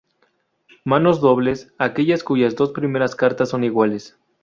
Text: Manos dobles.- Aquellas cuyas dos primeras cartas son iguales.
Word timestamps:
Manos 0.83 1.21
dobles.- 1.21 1.71
Aquellas 1.77 2.23
cuyas 2.23 2.55
dos 2.55 2.71
primeras 2.71 3.15
cartas 3.15 3.49
son 3.49 3.63
iguales. 3.63 4.17